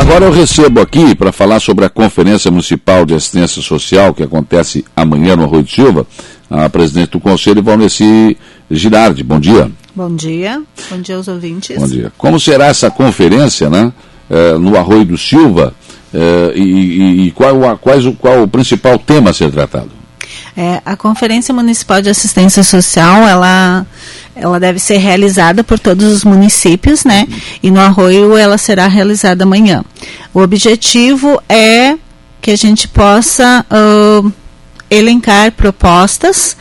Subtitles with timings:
[0.00, 4.82] Agora eu recebo aqui para falar sobre a Conferência Municipal de Assistência Social que acontece
[4.96, 6.06] amanhã no Arroio de Silva,
[6.48, 8.34] a presidente do Conselho, Valneci
[8.70, 9.22] Girardi.
[9.22, 9.70] Bom dia.
[9.94, 10.62] Bom dia.
[10.90, 11.76] Bom dia aos ouvintes.
[11.76, 12.10] Bom dia.
[12.16, 13.92] Como será essa conferência né,
[14.30, 15.74] eh, no Arroio do Silva
[16.14, 19.99] eh, e, e, e qual, quais, qual o principal tema a ser tratado?
[20.56, 23.86] É, a Conferência Municipal de Assistência Social, ela,
[24.34, 27.26] ela deve ser realizada por todos os municípios, né?
[27.62, 29.84] E no Arroio ela será realizada amanhã.
[30.32, 31.96] O objetivo é
[32.40, 34.32] que a gente possa uh,
[34.90, 36.56] elencar propostas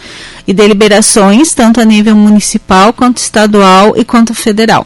[0.47, 4.85] e deliberações, tanto a nível municipal, quanto estadual e quanto federal.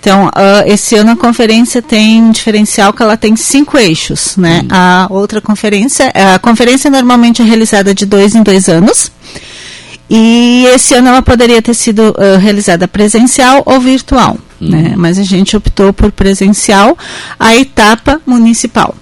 [0.00, 4.62] Então, uh, esse ano a conferência tem um diferencial que ela tem cinco eixos, né?
[4.70, 9.12] A outra conferência, a conferência normalmente é realizada de dois em dois anos.
[10.08, 14.70] E esse ano ela poderia ter sido uh, realizada presencial ou virtual, hum.
[14.70, 14.94] né?
[14.96, 16.96] Mas a gente optou por presencial
[17.38, 18.94] a etapa municipal.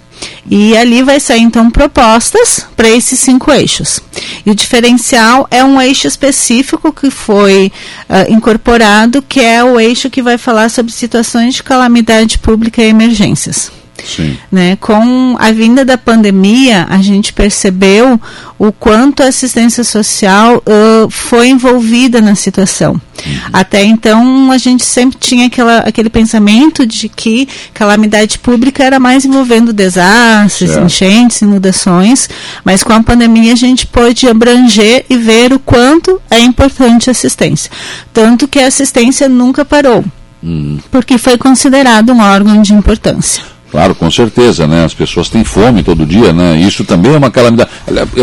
[0.51, 4.01] E ali vai sair então propostas para esses cinco eixos.
[4.45, 7.71] E o diferencial é um eixo específico que foi
[8.09, 12.89] uh, incorporado, que é o eixo que vai falar sobre situações de calamidade pública e
[12.89, 13.71] emergências.
[14.05, 14.37] Sim.
[14.51, 14.77] Né?
[14.77, 18.21] Com a vinda da pandemia, a gente percebeu
[18.59, 22.93] o quanto a assistência social uh, foi envolvida na situação.
[22.93, 23.39] Uhum.
[23.53, 29.25] Até então, a gente sempre tinha aquela, aquele pensamento de que calamidade pública era mais
[29.25, 30.87] envolvendo desastres, certo.
[30.87, 32.29] enchentes, inundações,
[32.65, 37.13] mas com a pandemia a gente pôde abranger e ver o quanto é importante a
[37.13, 37.71] assistência.
[38.13, 40.05] Tanto que a assistência nunca parou,
[40.43, 40.79] uhum.
[40.91, 43.58] porque foi considerado um órgão de importância.
[43.71, 44.85] Claro, com certeza, né?
[44.85, 46.57] As pessoas têm fome todo dia, né?
[46.57, 47.71] Isso também é uma calamidade.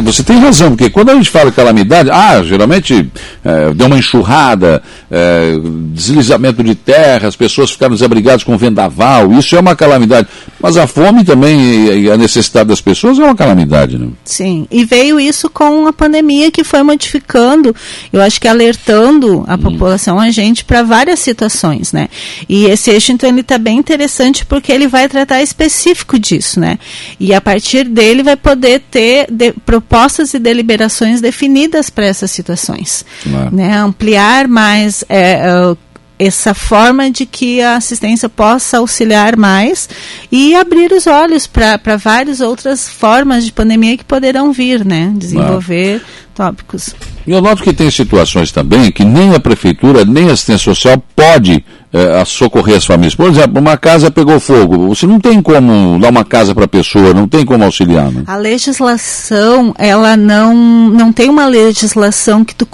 [0.04, 3.12] Você tem razão, porque quando a gente fala calamidade, ah, geralmente
[3.44, 5.54] é, deu uma enxurrada, é,
[5.94, 10.28] deslizamento de terra, as pessoas ficaram desabrigadas com vendaval, isso é uma calamidade.
[10.60, 14.08] Mas a fome também e a necessidade das pessoas é uma calamidade, né?
[14.24, 17.76] Sim, e veio isso com a pandemia que foi modificando,
[18.12, 19.58] eu acho que alertando a hum.
[19.60, 22.10] população, a gente, para várias situações, né?
[22.50, 26.78] E esse eixo, então, ele está bem interessante porque ele vai tratar específico disso, né?
[27.20, 33.06] E a partir dele vai poder ter de, propostas e deliberações definidas para essas situações,
[33.24, 33.56] claro.
[33.56, 33.78] né?
[33.78, 35.78] Ampliar mais é, é
[36.18, 39.90] essa forma de que a assistência possa auxiliar mais
[40.32, 45.12] e abrir os olhos para várias outras formas de pandemia que poderão vir, né?
[45.16, 46.02] Desenvolver
[46.36, 46.94] tópicos.
[47.26, 51.02] E eu noto que tem situações também que nem a prefeitura, nem a assistência social
[51.16, 53.16] pode é, socorrer as famílias.
[53.16, 56.68] Por exemplo, uma casa pegou fogo, você não tem como dar uma casa para a
[56.68, 58.12] pessoa, não tem como auxiliar.
[58.12, 58.24] Né?
[58.28, 60.54] A legislação, ela não,
[60.90, 62.68] não tem uma legislação que tu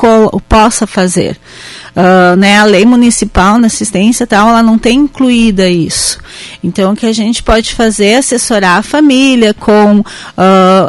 [0.50, 1.40] possa fazer.
[1.92, 6.20] Uh, né, a lei municipal na assistência tal, ela não tem incluída isso.
[6.64, 10.04] Então, o que a gente pode fazer é assessorar a família com uh,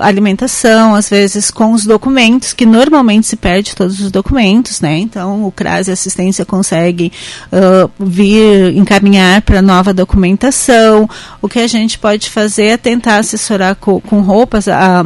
[0.01, 4.99] alimentação, às vezes com os documentos, que normalmente se perde todos os documentos, né?
[4.99, 7.13] Então, o CRAS e assistência consegue
[7.53, 11.09] uh, vir encaminhar para nova documentação.
[11.41, 15.05] O que a gente pode fazer é tentar assessorar com, com roupas, a,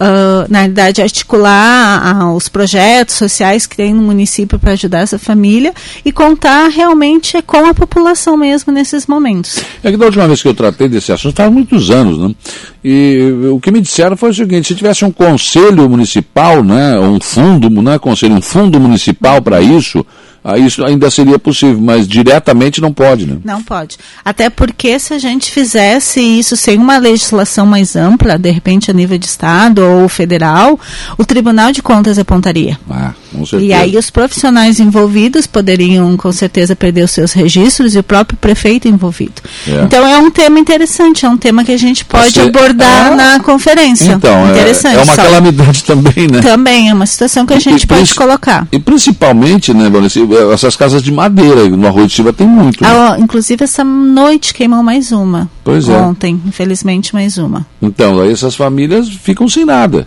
[0.00, 5.18] Uh, na realidade, articular uh, os projetos sociais que tem no município para ajudar essa
[5.18, 9.62] família e contar realmente com a população mesmo nesses momentos.
[9.84, 12.34] É que da última vez que eu tratei desse assunto, faz muitos anos, né?
[12.82, 17.20] E o que me disseram foi o seguinte, se tivesse um conselho municipal, né, um
[17.20, 20.04] fundo, não é conselho, um fundo municipal para isso,
[20.42, 23.36] aí isso ainda seria possível, mas diretamente não pode, né?
[23.44, 23.96] Não pode.
[24.24, 28.94] Até porque se a gente fizesse isso sem uma legislação mais ampla, de repente a
[28.94, 30.78] nível de Estado ou federal,
[31.18, 32.78] o Tribunal de Contas apontaria.
[32.90, 33.70] Ah, com certeza.
[33.70, 38.38] E aí os profissionais envolvidos poderiam com certeza perder os seus registros e o próprio
[38.38, 39.42] prefeito envolvido.
[39.68, 39.82] É.
[39.82, 43.14] Então é um tema interessante, é um tema que a gente pode Você, abordar é...
[43.14, 44.12] na conferência.
[44.12, 44.96] Então, é, interessante.
[44.96, 45.22] É, é uma só.
[45.22, 46.40] calamidade também, né?
[46.40, 48.66] Também, é uma situação que a gente e, pode colocar.
[48.72, 50.20] E principalmente, né, Vanessa,
[50.52, 52.82] essas casas de madeira no Arroio de Silva tem muito.
[52.82, 52.88] Né?
[52.90, 55.50] Ah, inclusive essa noite queimou mais uma.
[55.64, 55.96] Pois é.
[55.96, 57.66] Ontem, infelizmente, mais uma.
[57.80, 60.06] Então, aí essas famílias ficam sem nada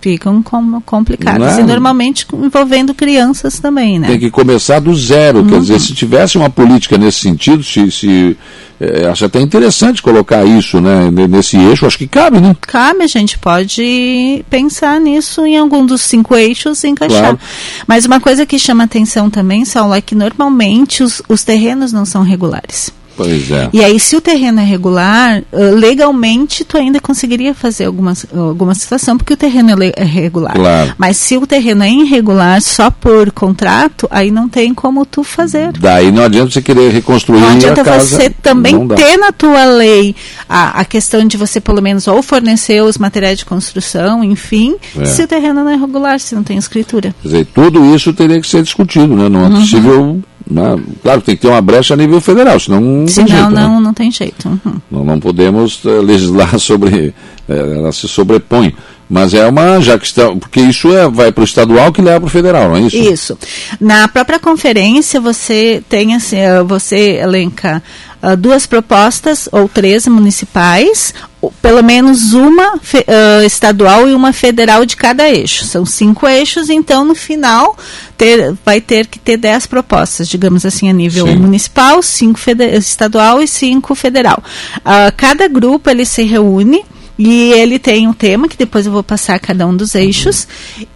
[0.00, 1.58] ficam com, complicadas.
[1.58, 1.60] É?
[1.60, 4.08] E normalmente envolvendo crianças também, né?
[4.08, 5.40] Tem que começar do zero.
[5.40, 5.48] Uhum.
[5.48, 8.36] Quer dizer, se tivesse uma política nesse sentido, se, se
[8.80, 12.56] é, acho até interessante colocar isso né, nesse eixo, acho que cabe, né?
[12.62, 17.20] Cabe, a gente pode pensar nisso em algum dos cinco eixos e encaixar.
[17.20, 17.40] Claro.
[17.86, 22.06] Mas uma coisa que chama atenção também, Saulo, é que normalmente os, os terrenos não
[22.06, 22.90] são regulares.
[23.16, 23.68] Pois é.
[23.72, 28.74] E aí, se o terreno é regular, uh, legalmente tu ainda conseguiria fazer alguma, alguma
[28.74, 30.54] situação, porque o terreno é, é regular.
[30.54, 30.94] Claro.
[30.96, 35.72] Mas se o terreno é irregular só por contrato, aí não tem como tu fazer.
[35.72, 38.04] Daí não adianta você querer reconstruir Não adianta a casa.
[38.16, 40.14] você também ter na tua lei
[40.48, 45.04] a, a questão de você pelo menos ou fornecer os materiais de construção, enfim, É.
[45.04, 47.14] se o terreno não é regular, se não tem escritura.
[47.22, 49.28] Quer dizer, tudo isso teria que ser discutido, né?
[49.28, 49.60] Não é Uhum.
[49.60, 50.22] possível.
[50.50, 50.76] Né?
[51.02, 53.60] Claro, tem que ter uma brecha a nível federal, senão não tem jeito, né?
[53.60, 54.48] não, não tem jeito.
[54.48, 54.74] Uhum.
[54.90, 57.14] Não, não podemos eh, legislar sobre.
[57.48, 58.74] eh, ela se sobrepõe.
[59.08, 59.80] Mas é uma.
[59.80, 60.28] Já que está.
[60.36, 62.96] Porque isso é, vai para o estadual que leva para o federal, não é isso?
[62.96, 63.38] Isso.
[63.80, 67.82] Na própria conferência, você tem assim, eh, você elenca
[68.22, 71.14] ah, duas propostas ou três municipais,
[71.62, 72.74] pelo menos uma
[73.06, 75.64] ah, estadual e uma federal de cada eixo.
[75.64, 77.76] São cinco eixos, então no final
[78.16, 81.36] ter- vai ter que ter dez propostas, digamos assim, a nível Sim.
[81.36, 82.38] municipal, cinco
[82.74, 84.42] estadual e cinco federal.
[84.84, 86.84] Ah, cada grupo ele se reúne
[87.22, 90.48] e ele tem um tema que depois eu vou passar cada um dos eixos.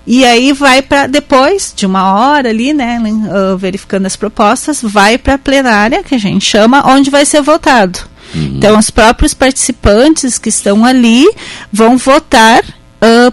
[0.06, 2.98] E aí vai para depois de uma hora ali, né,
[3.30, 7.42] ah, verificando as propostas, vai para a plenária que a gente chama, onde vai ser
[7.42, 7.98] votado.
[8.34, 11.26] Então os próprios participantes que estão ali
[11.70, 12.64] vão votar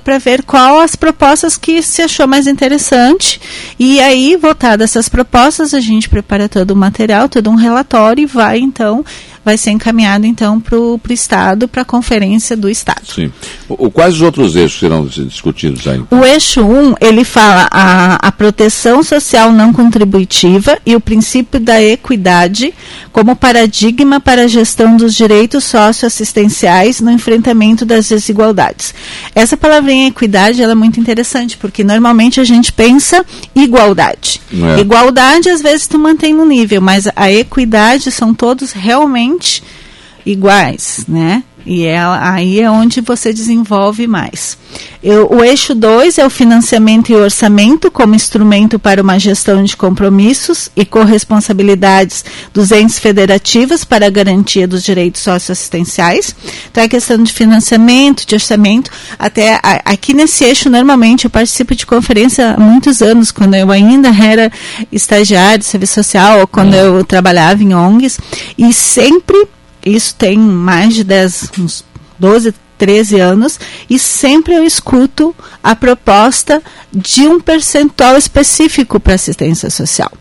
[0.03, 3.39] para ver qual as propostas que se achou mais interessante.
[3.79, 8.25] E aí, votadas essas propostas, a gente prepara todo o material, todo um relatório e
[8.25, 9.05] vai então,
[9.43, 13.01] vai ser encaminhado então para o Estado, para a conferência do Estado.
[13.13, 13.31] Sim.
[13.67, 16.03] O, quais os outros eixos serão dis- discutidos aí?
[16.11, 21.81] O eixo 1, ele fala a, a proteção social não contributiva e o princípio da
[21.81, 22.73] equidade
[23.11, 28.93] como paradigma para a gestão dos direitos socioassistenciais no enfrentamento das desigualdades.
[29.33, 34.41] Essa palavrinha equidade ela é muito interessante, porque normalmente a gente pensa igualdade.
[34.53, 34.79] É.
[34.81, 39.30] Igualdade, às vezes, tu mantém no nível, mas a equidade são todos realmente
[40.25, 41.43] iguais, né?
[41.65, 44.57] E é, aí é onde você desenvolve mais.
[45.03, 49.75] Eu- o eixo 2 é o financiamento e orçamento como instrumento para uma gestão de
[49.75, 52.23] compromissos e corresponsabilidades
[52.53, 56.35] dos entes federativos para a garantia dos direitos socioassistenciais.
[56.71, 61.75] Então, a questão de financiamento, de orçamento, até a- aqui nesse eixo, normalmente, eu participo
[61.75, 64.51] de conferência há muitos anos, quando eu ainda era
[64.91, 68.19] estagiário de serviço social, ou quando eu trabalhava em ONGs,
[68.57, 69.47] e sempre
[69.85, 71.83] isso tem mais de 10, uns
[72.19, 76.61] 12, 13 anos, e sempre eu escuto a proposta
[76.91, 80.11] de um percentual específico para assistência social.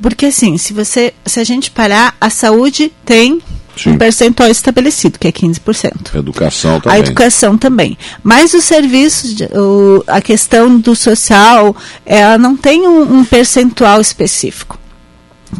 [0.00, 3.40] Porque assim, se você, se a gente parar, a saúde tem
[3.76, 3.90] Sim.
[3.90, 6.14] um percentual estabelecido, que é 15%.
[6.14, 6.98] Educação A também.
[7.00, 7.98] educação também.
[8.22, 9.36] Mas os serviços,
[10.06, 11.76] a questão do social,
[12.06, 14.79] ela não tem um, um percentual específico.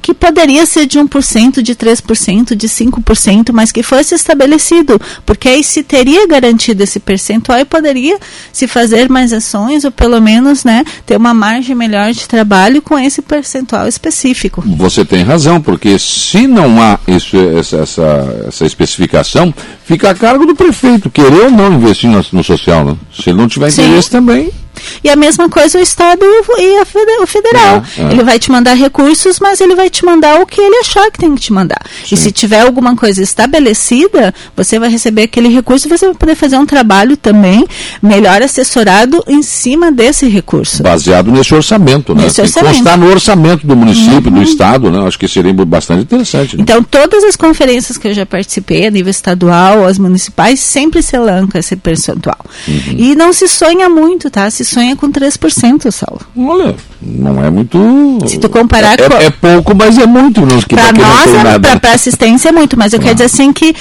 [0.00, 5.64] Que poderia ser de 1%, de 3%, de 5%, mas que fosse estabelecido, porque aí
[5.64, 8.18] se teria garantido esse percentual e poderia
[8.52, 12.98] se fazer mais ações, ou pelo menos né, ter uma margem melhor de trabalho com
[12.98, 14.62] esse percentual específico.
[14.76, 19.52] Você tem razão, porque se não há isso, essa, essa, essa especificação,
[19.84, 22.84] fica a cargo do prefeito, querer ou não investir no, no social.
[22.84, 22.96] Né?
[23.12, 23.82] Se ele não tiver Sim.
[23.82, 24.50] interesse também.
[25.02, 26.24] E a mesma coisa o Estado
[26.58, 27.82] e a fede- o federal.
[27.96, 28.12] É, é.
[28.12, 31.18] Ele vai te mandar recursos, mas ele vai te mandar o que ele achar que
[31.18, 31.80] tem que te mandar.
[32.10, 36.34] E se tiver alguma coisa estabelecida, você vai receber aquele recurso e você vai poder
[36.34, 37.66] fazer um trabalho também
[38.02, 40.82] melhor assessorado em cima desse recurso.
[40.82, 42.24] Baseado nesse orçamento, né?
[42.24, 42.74] Nesse orçamento.
[42.74, 45.06] constar no orçamento do município, do estado, né?
[45.06, 46.56] Acho que seria bastante interessante.
[46.56, 46.62] Né?
[46.62, 51.16] Então, todas as conferências que eu já participei, a nível estadual, as municipais, sempre se
[51.16, 52.38] elanca esse percentual.
[52.66, 52.94] Uhum.
[52.96, 54.50] E não se sonha muito, tá?
[54.50, 56.20] Se sonha com 3%, Saulo.
[56.36, 57.78] Olha, não é muito.
[58.26, 60.40] Se tu comparar é, com- é, é pouco, mas é muito.
[60.68, 63.74] Que Para não nós, é- pra assistência é muito, mas eu quero dizer assim que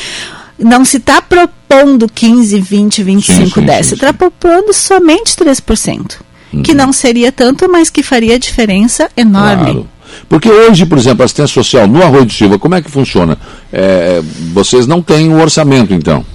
[0.58, 3.86] não se está propondo 15, 20, 25, Sim, sim, 10.
[3.86, 6.18] sim, se está propondo somente 3%.
[6.64, 9.64] Que não seria tanto, mas que faria diferença enorme.
[9.66, 9.88] Claro.
[10.28, 13.38] Porque hoje, por exemplo, a assistência social no Arroio do Silva, como é que funciona?
[13.72, 14.20] É,
[14.52, 16.26] vocês não têm o orçamento, então.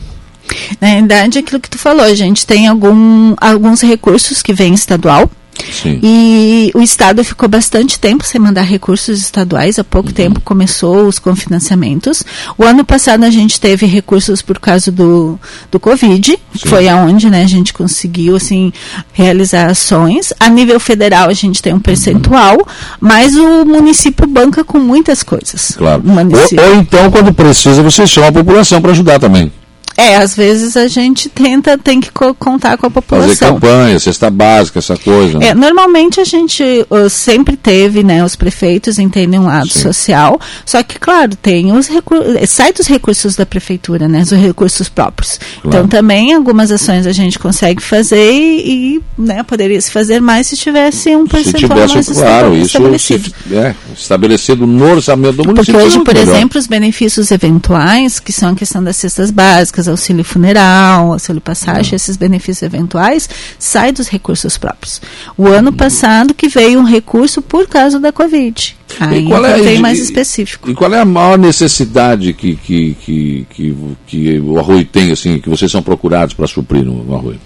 [0.81, 4.75] Na verdade, é aquilo que tu falou, a gente tem algum, alguns recursos que vêm
[4.75, 5.31] estadual.
[5.73, 6.01] Sim.
[6.03, 11.19] E o Estado ficou bastante tempo sem mandar recursos estaduais, há pouco tempo começou os
[11.19, 12.25] confinanciamentos.
[12.59, 15.39] O ano passado a gente teve recursos por causa do,
[15.71, 16.69] do Covid, Sim.
[16.69, 18.73] foi aonde né, a gente conseguiu assim,
[19.13, 20.33] realizar ações.
[20.39, 22.67] A nível federal a gente tem um percentual,
[23.01, 25.75] mas o município banca com muitas coisas.
[25.77, 26.03] Claro.
[26.05, 29.51] Ou, ou então, quando precisa, você chama a população para ajudar também.
[29.97, 33.29] É, às vezes a gente tenta, tem que co contar com a população.
[33.29, 35.39] Fazer campanha, cesta básica, essa coisa.
[35.39, 35.49] Né?
[35.49, 39.81] É, normalmente a gente uh, sempre teve, né, os prefeitos entendem um lado Sim.
[39.81, 44.89] social, só que, claro, tem os recursos, sai dos recursos da prefeitura, né, os recursos
[44.89, 45.39] próprios.
[45.39, 45.69] Claro.
[45.69, 50.57] Então também algumas ações a gente consegue fazer e, né, poderia se fazer mais se
[50.57, 53.29] tivesse um percentual se tivesse, mais claro, estabelecido.
[53.29, 55.75] Isso é, estabelecido no orçamento do município.
[55.75, 56.35] Porque hoje, por melhor.
[56.35, 61.93] exemplo, os benefícios eventuais, que são a questão das cestas básicas, auxílio funeral, auxílio passagem,
[61.93, 61.97] uhum.
[61.97, 65.01] esses benefícios eventuais, sai dos recursos próprios.
[65.37, 65.77] O ano uhum.
[65.77, 68.77] passado que veio um recurso por causa da Covid.
[69.01, 70.71] Aí qual é, bem mais específico.
[70.71, 73.77] E qual é a maior necessidade que, que, que, que,
[74.07, 77.41] que o Arroio tem, assim, que vocês são procurados para suprir no, Arroio?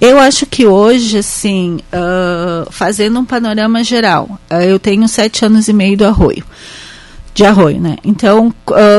[0.00, 5.68] Eu acho que hoje, assim, uh, fazendo um panorama geral, uh, eu tenho sete anos
[5.68, 6.44] e meio do Arroio
[7.34, 7.96] de arroio, né?
[8.04, 8.52] Então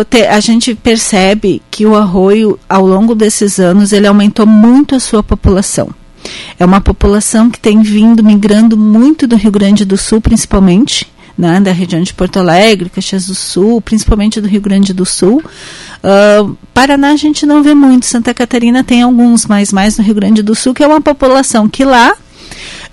[0.10, 5.00] te, a gente percebe que o arroio, ao longo desses anos, ele aumentou muito a
[5.00, 5.90] sua população.
[6.60, 11.60] É uma população que tem vindo migrando muito do Rio Grande do Sul, principalmente, né,
[11.60, 15.44] da região de Porto Alegre, Caxias do Sul, principalmente do Rio Grande do Sul.
[16.04, 20.16] Uh, Paraná a gente não vê muito, Santa Catarina tem alguns, mas mais no Rio
[20.16, 22.16] Grande do Sul, que é uma população que lá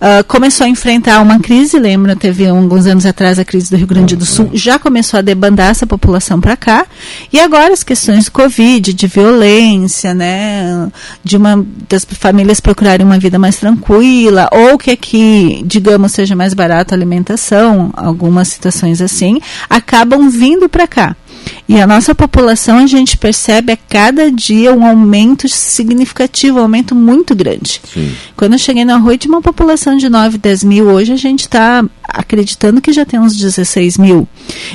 [0.00, 3.86] Uh, começou a enfrentar uma crise, lembra, teve alguns anos atrás a crise do Rio
[3.86, 6.86] Grande do Sul, já começou a debandar essa população para cá,
[7.30, 10.90] e agora as questões de Covid, de violência, né,
[11.22, 16.54] de uma das famílias procurarem uma vida mais tranquila, ou que aqui, digamos, seja mais
[16.54, 19.38] barato a alimentação, algumas situações assim,
[19.68, 21.14] acabam vindo para cá.
[21.68, 26.94] E a nossa população, a gente percebe a cada dia um aumento significativo, um aumento
[26.94, 27.80] muito grande.
[27.92, 28.12] Sim.
[28.36, 30.88] Quando eu cheguei na rua, tinha uma população de 9, 10 mil.
[30.88, 34.28] Hoje a gente está acreditando que já tem uns 16 mil.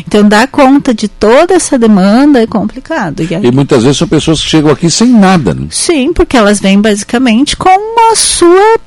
[0.08, 3.22] Então, dar conta de toda essa demanda é complicado.
[3.22, 3.46] E, aí...
[3.46, 5.54] e muitas vezes são pessoas que chegam aqui sem nada.
[5.54, 5.68] Né?
[5.72, 7.70] Sim, porque elas vêm basicamente com
[8.12, 8.80] a sua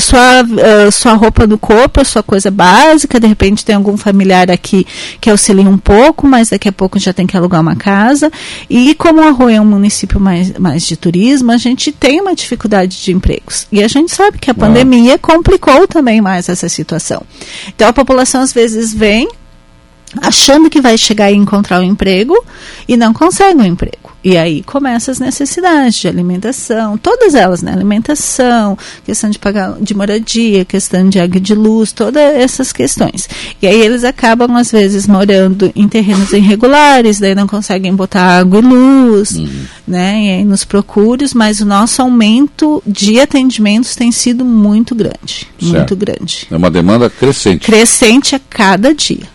[0.00, 4.50] sua, uh, sua roupa do corpo, a sua coisa básica, de repente tem algum familiar
[4.50, 4.86] aqui
[5.20, 8.30] que auxilia um pouco, mas daqui a pouco já tem que alugar uma casa.
[8.68, 12.34] E como o Arroio é um município mais, mais de turismo, a gente tem uma
[12.34, 13.66] dificuldade de empregos.
[13.70, 17.22] E a gente sabe que a pandemia complicou também mais essa situação.
[17.68, 19.28] Então a população às vezes vem
[20.20, 22.36] achando que vai chegar e encontrar um emprego
[22.86, 24.01] e não consegue um emprego.
[24.24, 27.72] E aí começam as necessidades de alimentação, todas elas, né?
[27.72, 33.28] Alimentação, questão de pagar de moradia, questão de água de luz, todas essas questões.
[33.60, 38.60] E aí eles acabam, às vezes, morando em terrenos irregulares, daí não conseguem botar água
[38.60, 39.64] e luz, uhum.
[39.88, 40.22] né?
[40.24, 45.48] E aí nos procúrios, mas o nosso aumento de atendimentos tem sido muito grande.
[45.58, 45.72] Certo.
[45.72, 46.46] Muito grande.
[46.50, 47.66] É uma demanda crescente.
[47.66, 49.32] Crescente a cada dia.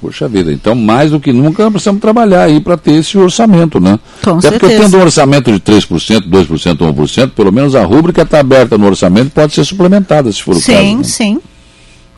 [0.00, 3.98] Puxa vida, então mais do que nunca precisamos trabalhar aí para ter esse orçamento, né?
[4.22, 4.60] Com Até certeza.
[4.60, 8.86] porque tendo um orçamento de 3%, 2%, 1%, pelo menos a rúbrica está aberta no
[8.86, 10.84] orçamento pode ser suplementada, se for o sim, caso.
[10.84, 11.04] Sim, né?
[11.04, 11.40] sim.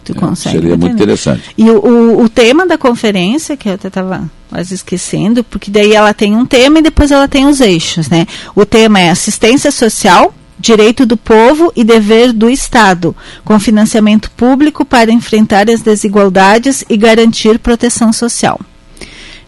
[0.05, 1.43] Tu é, consegue seria muito interessante.
[1.57, 5.93] E o, o, o, tema da conferência, que eu até estava quase esquecendo, porque daí
[5.93, 8.27] ela tem um tema e depois ela tem os eixos, né?
[8.55, 14.85] O tema é assistência social, direito do povo e dever do Estado, com financiamento público
[14.85, 18.61] para enfrentar as desigualdades e garantir proteção social.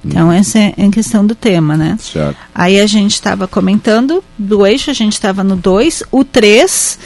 [0.04, 0.32] Então, hum.
[0.32, 1.96] essa é a questão do tema, né?
[2.00, 2.36] Certo.
[2.54, 6.98] Aí a gente estava comentando do eixo, a gente estava no 2, o 3.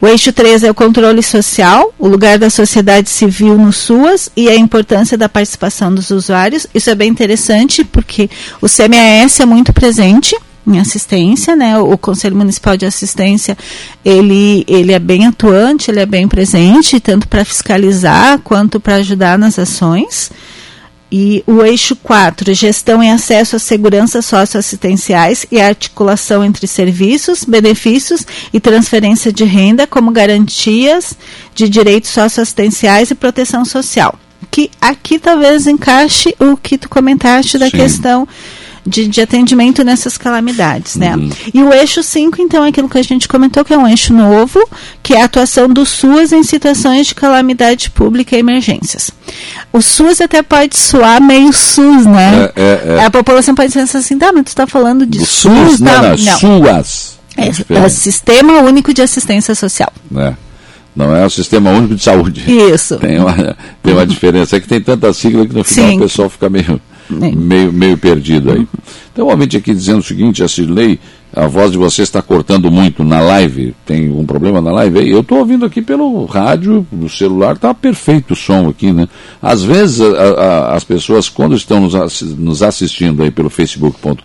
[0.00, 4.50] O eixo 3 é o controle social, o lugar da sociedade civil no SUAS e
[4.50, 6.66] a importância da participação dos usuários.
[6.74, 8.28] Isso é bem interessante porque
[8.60, 11.78] o CMAS é muito presente em assistência, né?
[11.78, 13.56] O Conselho Municipal de Assistência,
[14.04, 19.38] ele, ele é bem atuante, ele é bem presente, tanto para fiscalizar quanto para ajudar
[19.38, 20.30] nas ações.
[21.16, 28.26] E o eixo 4, gestão e acesso à segurança socioassistenciais e articulação entre serviços, benefícios
[28.52, 31.16] e transferência de renda como garantias
[31.54, 34.18] de direitos socioassistenciais e proteção social.
[34.50, 37.76] Que aqui talvez encaixe o que tu comentaste da Sim.
[37.76, 38.28] questão
[38.86, 41.16] de, de atendimento nessas calamidades, né?
[41.16, 41.30] Uhum.
[41.52, 44.12] E o eixo 5, então, é aquilo que a gente comentou, que é um eixo
[44.12, 44.60] novo,
[45.02, 49.10] que é a atuação do SUAS em situações de calamidade pública e emergências.
[49.72, 52.50] O SUS até pode soar meio SUS, né?
[52.54, 53.04] É, é, é.
[53.04, 56.02] A população pode pensar assim, tá, mas tu está falando de do SUS, SUS não,
[56.02, 56.38] não, não.
[56.38, 57.14] SUAS.
[57.36, 59.92] É, é, Sistema Único de Assistência Social.
[60.16, 60.34] É.
[60.94, 62.44] Não é o Sistema Único de Saúde.
[62.46, 62.96] Isso.
[62.98, 64.56] Tem uma, tem uma diferença.
[64.56, 65.96] É que tem tanta sigla que no final Sim.
[65.96, 66.80] o pessoal fica meio
[67.14, 68.66] meio, meio perdido aí.
[69.16, 70.98] Um ouvinte aqui dizendo o seguinte, a Cirlei,
[71.36, 73.74] a voz de você está cortando muito na live.
[73.84, 75.08] Tem um problema na live?
[75.10, 79.08] Eu estou ouvindo aqui pelo rádio, no celular, está perfeito o som aqui, né?
[79.42, 84.22] Às vezes a, a, as pessoas, quando estão nos, nos assistindo aí pelo facebook.com.br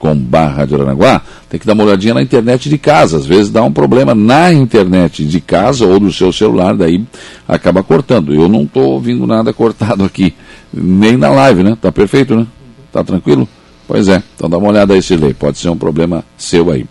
[1.49, 3.17] tem que dar uma olhadinha na internet de casa.
[3.17, 7.03] Às vezes dá um problema na internet de casa ou do seu celular, daí
[7.47, 8.35] acaba cortando.
[8.35, 10.35] Eu não estou ouvindo nada cortado aqui,
[10.71, 11.75] nem na live, né?
[11.81, 12.45] Tá perfeito, né?
[12.91, 13.47] Tá tranquilo?
[13.87, 16.85] Pois é, então dá uma olhada aí, Silei, pode ser um problema seu aí.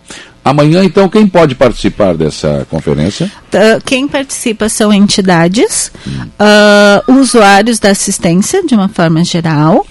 [0.44, 3.30] Amanhã, então, quem pode participar dessa conferência?
[3.84, 6.26] Quem participa são entidades, hum.
[6.40, 9.86] uh, usuários da assistência, de uma forma geral,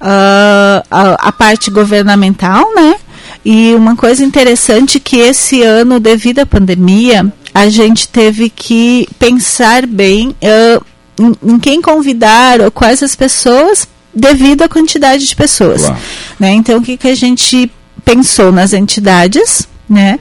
[0.00, 2.96] uh, a, a, parte governamental, né?
[3.44, 9.86] E uma coisa interessante que esse ano, devido à pandemia, a gente teve que pensar
[9.86, 10.84] bem uh,
[11.20, 15.82] em, em quem convidar ou quais as pessoas devido à quantidade de pessoas.
[15.82, 16.00] Claro.
[16.38, 16.52] Né?
[16.52, 17.70] Então, o que, que a gente
[18.04, 20.18] pensou nas entidades, né?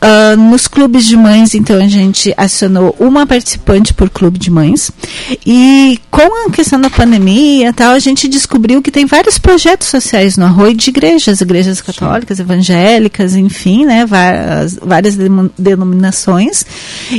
[0.00, 4.92] Uh, nos clubes de mães, então, a gente acionou uma participante por clube de mães.
[5.44, 10.36] E com a questão da pandemia tal, a gente descobriu que tem vários projetos sociais
[10.36, 12.44] no Arroio de igrejas, igrejas católicas, Sim.
[12.44, 15.16] evangélicas, enfim, né, várias, várias
[15.58, 16.64] denominações.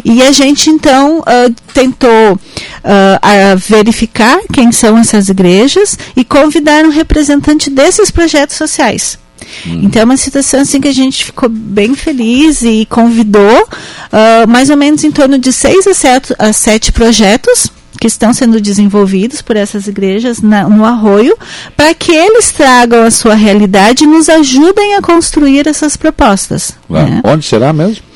[0.05, 2.39] E a gente, então, uh, tentou
[2.83, 9.17] uh, verificar quem são essas igrejas e convidar um representante desses projetos sociais.
[9.65, 9.81] Uhum.
[9.83, 14.69] Então é uma situação assim que a gente ficou bem feliz e convidou uh, mais
[14.69, 19.41] ou menos em torno de seis a sete, a sete projetos que estão sendo desenvolvidos
[19.41, 21.37] por essas igrejas na, no arroio,
[21.75, 26.73] para que eles tragam a sua realidade e nos ajudem a construir essas propostas.
[26.89, 27.21] Né?
[27.25, 28.08] Onde será mesmo?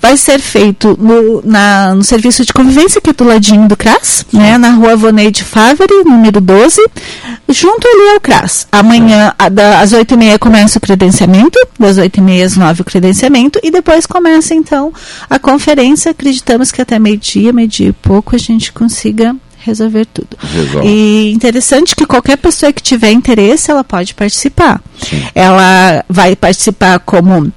[0.00, 4.24] Vai ser feito no, na, no serviço de convivência, que é do ladinho do CRAS,
[4.32, 6.80] né, na rua Voneide Favre, número 12,
[7.48, 8.66] junto ali ao CRAS.
[8.70, 13.70] Amanhã, a, da, às 8h30, começa o credenciamento, das 8h30 às 9 o credenciamento, e
[13.70, 14.92] depois começa, então,
[15.28, 16.10] a conferência.
[16.10, 20.36] Acreditamos que até meio-dia, meio-dia e pouco, a gente consiga resolver tudo.
[20.40, 20.88] Resolve.
[20.88, 24.80] E interessante que qualquer pessoa que tiver interesse, ela pode participar.
[25.00, 25.22] Sim.
[25.34, 27.52] Ela vai participar como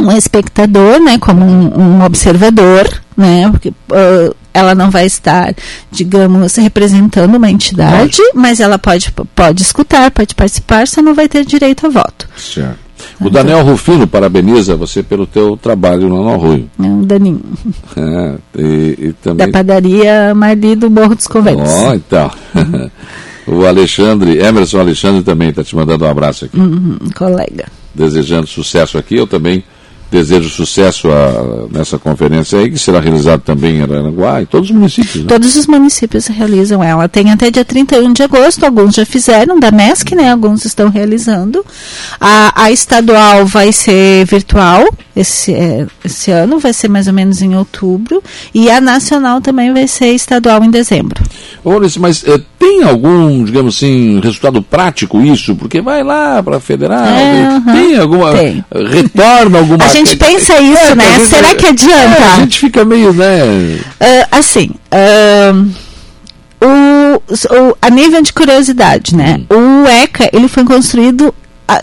[0.00, 5.54] um espectador, né, como um, um observador, né, porque uh, ela não vai estar,
[5.90, 8.30] digamos, representando uma entidade, pode.
[8.34, 12.28] mas ela pode, pode escutar, pode participar, só não vai ter direito a voto.
[12.36, 12.84] Certo.
[13.20, 16.70] O Daniel Rufino parabeniza você pelo teu trabalho no Arroio.
[16.78, 17.40] É um Daninho.
[17.96, 19.46] É, e, e também...
[19.46, 21.70] Da padaria Marli do Morro dos Conventos.
[21.70, 22.30] Ó, oh, então.
[23.46, 26.58] o Alexandre, Emerson Alexandre também está te mandando um abraço aqui.
[26.58, 27.66] Uhum, colega.
[27.94, 29.62] Desejando sucesso aqui, eu também
[30.14, 34.76] desejo sucesso a, nessa conferência aí, que será realizada também em Aranaguá e todos os
[34.76, 35.16] municípios.
[35.16, 35.24] Né?
[35.26, 37.08] Todos os municípios realizam ela.
[37.08, 40.30] Tem até dia 31 de agosto, alguns já fizeram, da MESC, né?
[40.30, 41.64] Alguns estão realizando.
[42.20, 47.40] A, a estadual vai ser virtual esse, é, esse ano, vai ser mais ou menos
[47.40, 48.22] em outubro,
[48.52, 51.22] e a nacional também vai ser estadual em dezembro.
[51.64, 55.54] Olha, mas é, tem algum, digamos assim, resultado prático isso?
[55.54, 57.72] Porque vai lá para a federal, é, uhum.
[57.72, 58.32] tem alguma.
[58.32, 58.64] Tem.
[58.90, 61.18] Retorna alguma A gente pensa isso, é, né?
[61.18, 62.22] Gente, Será que adianta?
[62.22, 63.42] É, a gente fica meio, né?
[63.44, 64.70] Uh, assim.
[64.90, 65.70] Uh,
[66.62, 69.40] o, o, a nível de curiosidade, né?
[69.50, 69.84] Hum.
[69.84, 71.34] O ECA ele foi construído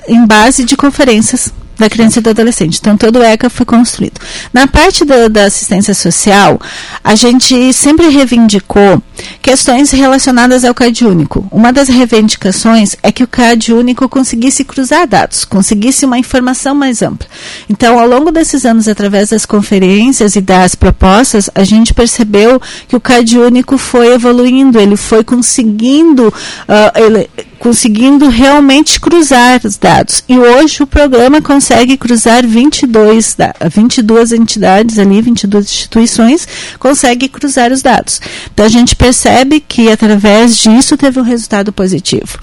[0.07, 2.77] em base de conferências da criança e do adolescente.
[2.79, 4.19] Então, todo o ECA foi construído.
[4.53, 6.59] Na parte do, da assistência social,
[7.03, 9.01] a gente sempre reivindicou
[9.41, 11.47] questões relacionadas ao CAD único.
[11.51, 17.01] Uma das reivindicações é que o CAD único conseguisse cruzar dados, conseguisse uma informação mais
[17.01, 17.27] ampla.
[17.69, 22.95] Então, ao longo desses anos, através das conferências e das propostas, a gente percebeu que
[22.95, 27.29] o CAD único foi evoluindo, ele foi conseguindo, uh, ele,
[27.61, 30.23] conseguindo realmente cruzar os dados.
[30.27, 33.37] E hoje o programa consegue cruzar 22,
[33.71, 36.47] 22 entidades ali, 22 instituições,
[36.79, 38.19] consegue cruzar os dados.
[38.51, 42.39] Então a gente percebe que através disso teve um resultado positivo.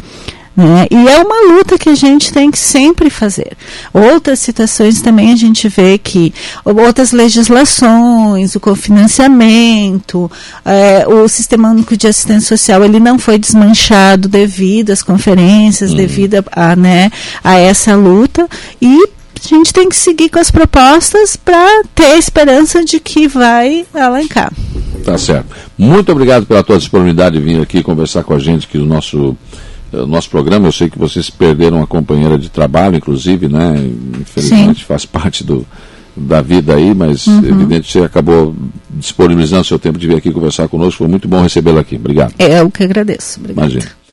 [0.59, 0.88] Né?
[0.90, 3.53] E é uma luta que a gente tem que sempre fazer.
[3.94, 10.29] Outras situações também a gente vê que outras legislações, o cofinanciamento,
[10.64, 15.97] é, o Sistema Único de Assistência Social, ele não foi desmanchado devido às conferências, uhum.
[15.97, 17.09] devido a, a, né,
[17.44, 18.49] a essa luta.
[18.83, 23.29] E a gente tem que seguir com as propostas para ter a esperança de que
[23.29, 24.53] vai alancar.
[25.05, 25.55] Tá certo.
[25.79, 29.37] Muito obrigado pela tua disponibilidade de vir aqui conversar com a gente aqui no nosso
[29.53, 30.68] eh, nosso programa.
[30.68, 33.74] Eu sei que vocês perderam uma companheira de trabalho, inclusive, né?
[34.20, 34.87] Infelizmente Sim.
[34.87, 35.66] faz parte do,
[36.16, 37.44] da vida aí, mas uhum.
[37.44, 38.55] evidente você acabou
[38.90, 40.98] disponibilizando seu tempo de vir aqui conversar conosco.
[40.98, 41.96] Foi muito bom recebê-la aqui.
[41.96, 42.35] Obrigado.
[42.38, 43.40] É, eu que agradeço.
[43.40, 43.70] Obrigado.
[43.70, 43.98] Imagina.